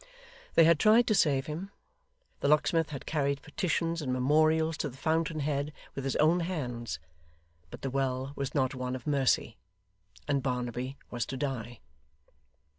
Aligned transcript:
They 0.55 0.63
had 0.63 0.79
tried 0.79 1.05
to 1.09 1.13
save 1.13 1.45
him. 1.45 1.69
The 2.39 2.47
locksmith 2.47 2.89
had 2.89 3.05
carried 3.05 3.43
petitions 3.43 4.01
and 4.01 4.11
memorials 4.11 4.75
to 4.77 4.89
the 4.89 4.97
fountain 4.97 5.41
head, 5.41 5.71
with 5.93 6.05
his 6.05 6.15
own 6.15 6.39
hands. 6.39 6.97
But 7.69 7.83
the 7.83 7.91
well 7.91 8.33
was 8.35 8.55
not 8.55 8.73
one 8.73 8.95
of 8.95 9.05
mercy, 9.05 9.59
and 10.27 10.41
Barnaby 10.41 10.97
was 11.11 11.27
to 11.27 11.37
die. 11.37 11.81